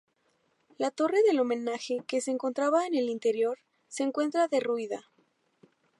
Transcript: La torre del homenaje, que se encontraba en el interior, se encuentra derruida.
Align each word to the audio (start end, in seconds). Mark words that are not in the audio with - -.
La 0.79 0.89
torre 0.89 1.21
del 1.27 1.39
homenaje, 1.39 1.99
que 2.07 2.21
se 2.21 2.31
encontraba 2.31 2.87
en 2.87 2.95
el 2.95 3.07
interior, 3.07 3.59
se 3.87 4.01
encuentra 4.01 4.47
derruida. 4.47 5.05